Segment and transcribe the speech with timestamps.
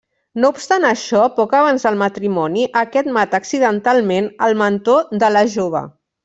[0.43, 5.85] No obstant això, poc abans del matrimoni aquest mata accidentalment el mentor de la jove.